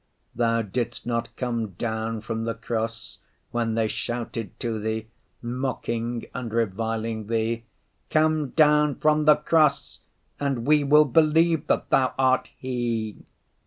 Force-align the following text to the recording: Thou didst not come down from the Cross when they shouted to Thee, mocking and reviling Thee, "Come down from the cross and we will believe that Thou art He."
Thou 0.33 0.63
didst 0.63 1.05
not 1.05 1.29
come 1.35 1.73
down 1.73 2.21
from 2.21 2.43
the 2.43 2.55
Cross 2.55 3.19
when 3.51 3.75
they 3.75 3.87
shouted 3.87 4.59
to 4.59 4.79
Thee, 4.79 5.09
mocking 5.43 6.25
and 6.33 6.51
reviling 6.51 7.27
Thee, 7.27 7.65
"Come 8.09 8.49
down 8.49 8.95
from 8.95 9.25
the 9.25 9.35
cross 9.35 9.99
and 10.39 10.65
we 10.65 10.83
will 10.83 11.05
believe 11.05 11.67
that 11.67 11.91
Thou 11.91 12.15
art 12.17 12.49
He." 12.57 13.21